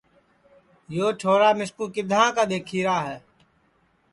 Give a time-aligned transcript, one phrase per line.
[0.95, 3.17] یو چھورا مِسکُو کِدھاں کا دؔیکھیرا ہے